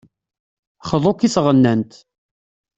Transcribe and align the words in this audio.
Xḍu-k 0.89 1.21
i 1.27 1.29
tɣennant. 1.35 1.93